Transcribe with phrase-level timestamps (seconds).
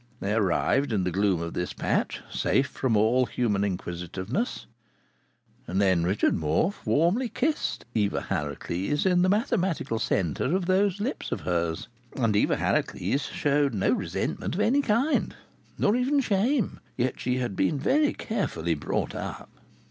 [0.19, 4.65] They arrived in the gloom of this patch, safe from all human inquisitiveness,
[5.67, 11.31] and then Richard Morfe warmly kissed Eva Harracles in the mathematical centre of those lips
[11.31, 11.87] of hers.
[12.15, 15.35] And Eva Harracles showed no resentment of any kind,
[15.77, 16.79] nor even shame.
[16.97, 19.51] Yet she had been very carefully brought up.